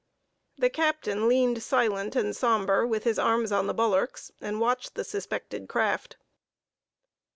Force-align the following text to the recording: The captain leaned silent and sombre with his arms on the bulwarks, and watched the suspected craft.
The 0.57 0.71
captain 0.71 1.27
leaned 1.27 1.61
silent 1.61 2.15
and 2.15 2.35
sombre 2.35 2.87
with 2.87 3.03
his 3.03 3.19
arms 3.19 3.51
on 3.51 3.67
the 3.67 3.73
bulwarks, 3.75 4.31
and 4.41 4.59
watched 4.59 4.95
the 4.95 5.03
suspected 5.03 5.69
craft. 5.69 6.15